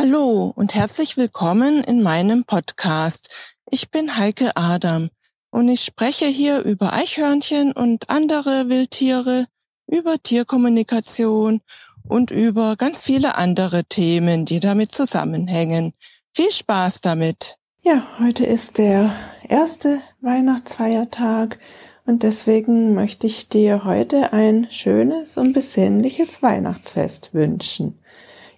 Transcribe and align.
Hallo 0.00 0.52
und 0.54 0.76
herzlich 0.76 1.16
willkommen 1.16 1.82
in 1.82 2.02
meinem 2.02 2.44
Podcast. 2.44 3.56
Ich 3.68 3.90
bin 3.90 4.16
Heike 4.16 4.52
Adam 4.54 5.08
und 5.50 5.68
ich 5.68 5.80
spreche 5.80 6.26
hier 6.26 6.60
über 6.60 6.92
Eichhörnchen 6.92 7.72
und 7.72 8.08
andere 8.08 8.68
Wildtiere, 8.68 9.46
über 9.88 10.22
Tierkommunikation 10.22 11.62
und 12.06 12.30
über 12.30 12.76
ganz 12.76 13.02
viele 13.02 13.36
andere 13.36 13.86
Themen, 13.86 14.44
die 14.44 14.60
damit 14.60 14.92
zusammenhängen. 14.92 15.94
Viel 16.32 16.52
Spaß 16.52 17.00
damit! 17.00 17.56
Ja, 17.82 18.06
heute 18.20 18.46
ist 18.46 18.78
der 18.78 19.16
erste 19.48 20.00
Weihnachtsfeiertag 20.20 21.58
und 22.06 22.22
deswegen 22.22 22.94
möchte 22.94 23.26
ich 23.26 23.48
dir 23.48 23.82
heute 23.82 24.32
ein 24.32 24.68
schönes 24.70 25.36
und 25.36 25.54
besinnliches 25.54 26.40
Weihnachtsfest 26.40 27.34
wünschen. 27.34 27.98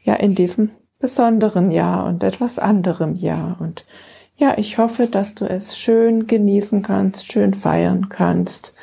Ja, 0.02 0.16
in 0.16 0.34
diesem 0.34 0.72
besonderen 1.00 1.70
Jahr 1.70 2.06
und 2.06 2.22
etwas 2.22 2.58
anderem 2.58 3.16
Jahr. 3.16 3.56
Und 3.60 3.84
ja, 4.36 4.56
ich 4.56 4.78
hoffe, 4.78 5.06
dass 5.06 5.34
du 5.34 5.46
es 5.46 5.76
schön 5.76 6.26
genießen 6.26 6.82
kannst, 6.82 7.32
schön 7.32 7.54
feiern 7.54 8.08
kannst 8.08 8.74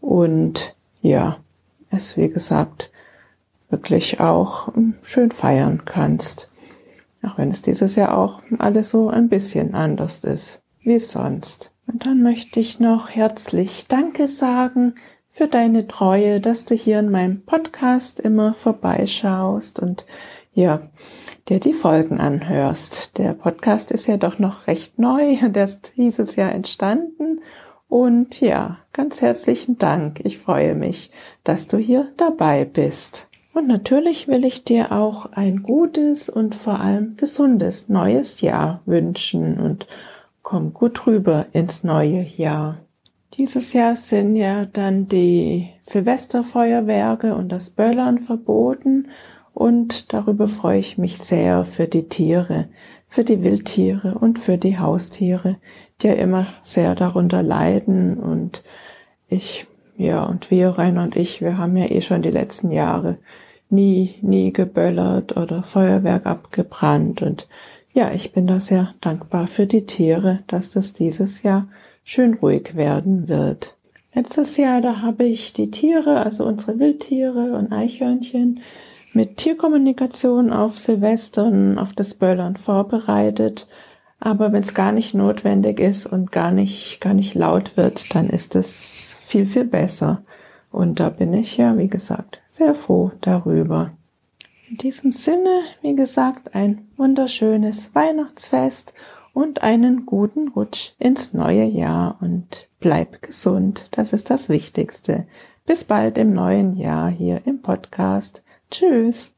und 0.00 0.74
ja, 1.02 1.38
es 1.90 2.16
wie 2.16 2.28
gesagt 2.28 2.90
wirklich 3.68 4.20
auch 4.20 4.72
schön 5.02 5.32
feiern 5.32 5.82
kannst. 5.84 6.50
Auch 7.22 7.38
wenn 7.38 7.50
es 7.50 7.62
dieses 7.62 7.96
Jahr 7.96 8.16
auch 8.16 8.42
alles 8.58 8.90
so 8.90 9.08
ein 9.08 9.28
bisschen 9.28 9.74
anders 9.74 10.20
ist 10.20 10.60
wie 10.82 10.98
sonst. 11.00 11.72
Und 11.86 12.06
dann 12.06 12.22
möchte 12.22 12.60
ich 12.60 12.80
noch 12.80 13.10
herzlich 13.10 13.88
Danke 13.88 14.28
sagen 14.28 14.94
für 15.30 15.48
deine 15.48 15.88
Treue, 15.88 16.40
dass 16.40 16.64
du 16.64 16.74
hier 16.74 16.98
in 17.00 17.10
meinem 17.10 17.42
Podcast 17.42 18.20
immer 18.20 18.54
vorbeischaust 18.54 19.80
und 19.80 20.06
ja, 20.54 20.80
dir 21.48 21.60
die 21.60 21.72
Folgen 21.72 22.18
anhörst. 22.18 23.18
Der 23.18 23.32
Podcast 23.32 23.92
ist 23.92 24.06
ja 24.06 24.16
doch 24.16 24.38
noch 24.38 24.66
recht 24.66 24.98
neu 24.98 25.38
und 25.42 25.56
erst 25.56 25.92
dieses 25.96 26.36
Jahr 26.36 26.52
entstanden. 26.52 27.40
Und 27.88 28.40
ja, 28.40 28.78
ganz 28.92 29.20
herzlichen 29.20 29.78
Dank. 29.78 30.20
Ich 30.24 30.38
freue 30.38 30.74
mich, 30.74 31.12
dass 31.44 31.68
du 31.68 31.78
hier 31.78 32.08
dabei 32.16 32.64
bist. 32.64 33.28
Und 33.54 33.68
natürlich 33.68 34.26
will 34.26 34.44
ich 34.44 34.64
dir 34.64 34.92
auch 34.92 35.32
ein 35.32 35.62
gutes 35.62 36.28
und 36.28 36.54
vor 36.54 36.80
allem 36.80 37.16
gesundes 37.16 37.88
neues 37.88 38.40
Jahr 38.40 38.80
wünschen 38.84 39.58
und 39.60 39.86
komm 40.42 40.74
gut 40.74 41.06
rüber 41.06 41.46
ins 41.52 41.84
neue 41.84 42.22
Jahr. 42.22 42.78
Dieses 43.38 43.72
Jahr 43.72 43.96
sind 43.96 44.36
ja 44.36 44.64
dann 44.66 45.08
die 45.08 45.68
Silvesterfeuerwerke 45.82 47.34
und 47.34 47.50
das 47.50 47.70
Böllern 47.70 48.18
verboten 48.18 49.08
und 49.56 50.12
darüber 50.12 50.48
freue 50.48 50.78
ich 50.78 50.98
mich 50.98 51.16
sehr 51.16 51.64
für 51.64 51.86
die 51.86 52.08
Tiere, 52.10 52.68
für 53.08 53.24
die 53.24 53.42
Wildtiere 53.42 54.14
und 54.20 54.38
für 54.38 54.58
die 54.58 54.78
Haustiere, 54.78 55.56
die 56.02 56.08
ja 56.08 56.12
immer 56.12 56.46
sehr 56.62 56.94
darunter 56.94 57.42
leiden 57.42 58.18
und 58.18 58.62
ich, 59.30 59.66
ja, 59.96 60.24
und 60.24 60.50
wir, 60.50 60.68
Rainer 60.68 61.04
und 61.04 61.16
ich, 61.16 61.40
wir 61.40 61.56
haben 61.56 61.74
ja 61.78 61.90
eh 61.90 62.02
schon 62.02 62.20
die 62.20 62.30
letzten 62.30 62.70
Jahre 62.70 63.16
nie, 63.70 64.16
nie 64.20 64.52
geböllert 64.52 65.38
oder 65.38 65.62
Feuerwerk 65.62 66.26
abgebrannt. 66.26 67.22
Und 67.22 67.48
ja, 67.94 68.12
ich 68.12 68.32
bin 68.32 68.46
da 68.46 68.60
sehr 68.60 68.94
dankbar 69.00 69.46
für 69.46 69.64
die 69.64 69.86
Tiere, 69.86 70.40
dass 70.48 70.68
das 70.68 70.92
dieses 70.92 71.42
Jahr 71.42 71.66
schön 72.04 72.34
ruhig 72.34 72.76
werden 72.76 73.26
wird. 73.26 73.74
Letztes 74.12 74.58
Jahr, 74.58 74.82
da 74.82 75.00
habe 75.00 75.24
ich 75.24 75.54
die 75.54 75.70
Tiere, 75.70 76.20
also 76.20 76.44
unsere 76.44 76.78
Wildtiere 76.78 77.56
und 77.56 77.72
Eichhörnchen, 77.72 78.60
mit 79.16 79.38
Tierkommunikation 79.38 80.52
auf 80.52 80.78
Silvestern, 80.78 81.78
auf 81.78 81.94
das 81.94 82.14
Böllern 82.14 82.56
vorbereitet. 82.56 83.66
Aber 84.20 84.52
wenn 84.52 84.62
es 84.62 84.74
gar 84.74 84.92
nicht 84.92 85.14
notwendig 85.14 85.80
ist 85.80 86.06
und 86.06 86.30
gar 86.32 86.52
nicht, 86.52 87.00
gar 87.00 87.14
nicht 87.14 87.34
laut 87.34 87.76
wird, 87.76 88.14
dann 88.14 88.28
ist 88.28 88.54
es 88.54 89.18
viel, 89.24 89.46
viel 89.46 89.64
besser. 89.64 90.22
Und 90.70 91.00
da 91.00 91.08
bin 91.08 91.32
ich 91.32 91.56
ja, 91.56 91.76
wie 91.78 91.88
gesagt, 91.88 92.42
sehr 92.48 92.74
froh 92.74 93.10
darüber. 93.22 93.92
In 94.68 94.76
diesem 94.76 95.12
Sinne, 95.12 95.62
wie 95.80 95.94
gesagt, 95.94 96.54
ein 96.54 96.86
wunderschönes 96.96 97.94
Weihnachtsfest 97.94 98.92
und 99.32 99.62
einen 99.62 100.06
guten 100.06 100.48
Rutsch 100.48 100.92
ins 100.98 101.32
neue 101.32 101.64
Jahr 101.64 102.18
und 102.20 102.68
bleib 102.80 103.22
gesund. 103.22 103.88
Das 103.92 104.12
ist 104.12 104.28
das 104.28 104.48
Wichtigste. 104.48 105.26
Bis 105.64 105.84
bald 105.84 106.18
im 106.18 106.34
neuen 106.34 106.76
Jahr 106.76 107.10
hier 107.10 107.42
im 107.46 107.62
Podcast. 107.62 108.42
Tschüss. 108.76 109.32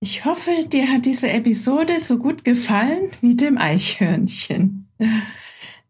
Ich 0.00 0.26
hoffe, 0.26 0.50
dir 0.66 0.90
hat 0.90 1.06
diese 1.06 1.30
Episode 1.30 1.98
so 2.00 2.18
gut 2.18 2.44
gefallen 2.44 3.10
wie 3.22 3.34
dem 3.34 3.56
Eichhörnchen. 3.56 4.88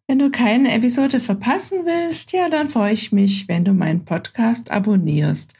Wenn 0.06 0.18
du 0.20 0.30
keine 0.30 0.72
Episode 0.72 1.18
verpassen 1.18 1.84
willst, 1.84 2.30
ja, 2.32 2.48
dann 2.48 2.68
freue 2.68 2.92
ich 2.92 3.10
mich, 3.10 3.48
wenn 3.48 3.64
du 3.64 3.72
meinen 3.72 4.04
Podcast 4.04 4.70
abonnierst. 4.70 5.54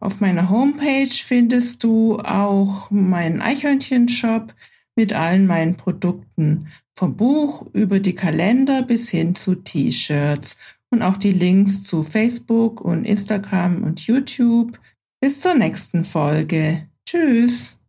Auf 0.00 0.18
meiner 0.18 0.50
Homepage 0.50 1.06
findest 1.06 1.84
du 1.84 2.18
auch 2.18 2.90
meinen 2.90 3.40
Eichhörnchen-Shop 3.40 4.52
mit 4.96 5.12
allen 5.12 5.46
meinen 5.46 5.76
Produkten, 5.76 6.66
vom 6.96 7.16
Buch 7.16 7.68
über 7.72 8.00
die 8.00 8.16
Kalender 8.16 8.82
bis 8.82 9.08
hin 9.08 9.36
zu 9.36 9.54
T-Shirts 9.54 10.58
und 10.90 11.02
auch 11.02 11.18
die 11.18 11.30
Links 11.30 11.84
zu 11.84 12.02
Facebook 12.02 12.80
und 12.80 13.04
Instagram 13.04 13.84
und 13.84 14.00
YouTube. 14.00 14.80
Bis 15.20 15.40
zur 15.40 15.54
nächsten 15.54 16.04
Folge. 16.04 16.88
Tschüss. 17.04 17.79